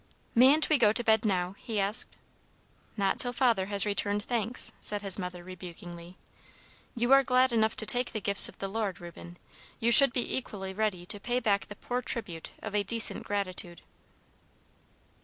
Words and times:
"Mayn't 0.33 0.67
we 0.67 0.79
go 0.79 0.91
to 0.91 1.03
bed 1.03 1.25
now?" 1.25 1.51
he 1.59 1.79
asked. 1.79 2.17
"Not 2.97 3.19
till 3.19 3.31
father 3.33 3.67
has 3.67 3.85
returned 3.85 4.23
thanks," 4.23 4.73
said 4.81 5.03
his 5.03 5.19
mother, 5.19 5.43
rebukingly. 5.43 6.17
"You 6.95 7.13
are 7.13 7.23
glad 7.23 7.51
enough 7.51 7.75
to 7.75 7.85
take 7.85 8.11
the 8.11 8.19
gifts 8.19 8.49
of 8.49 8.57
the 8.57 8.67
Lord, 8.67 8.99
Reuben. 8.99 9.37
You 9.79 9.91
should 9.91 10.11
be 10.11 10.35
equally 10.35 10.73
ready 10.73 11.05
to 11.05 11.19
pay 11.19 11.39
back 11.39 11.67
the 11.67 11.75
poor 11.75 12.01
tribute 12.01 12.49
of 12.63 12.73
a 12.73 12.81
decent 12.81 13.25
gratitude." 13.25 13.83